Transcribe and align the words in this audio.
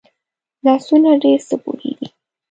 لاسونه 0.65 1.11
ډېر 1.23 1.39
څه 1.47 1.55
پوهېږي 1.63 2.07